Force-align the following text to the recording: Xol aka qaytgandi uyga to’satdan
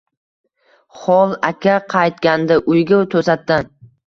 Xol 1.01 1.35
aka 1.51 1.75
qaytgandi 1.95 2.59
uyga 2.77 3.03
to’satdan 3.15 3.71